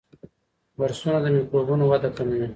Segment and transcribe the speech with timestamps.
[0.77, 2.47] برسونه د میکروبونو وده کموي.